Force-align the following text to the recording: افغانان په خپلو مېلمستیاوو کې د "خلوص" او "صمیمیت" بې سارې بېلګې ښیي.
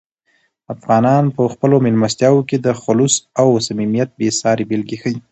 افغانان 0.73 1.23
په 1.35 1.41
خپلو 1.53 1.75
مېلمستیاوو 1.85 2.47
کې 2.49 2.57
د 2.65 2.67
"خلوص" 2.81 3.13
او 3.41 3.47
"صمیمیت" 3.67 4.09
بې 4.17 4.29
سارې 4.41 4.63
بېلګې 4.69 4.97
ښیي. 5.01 5.17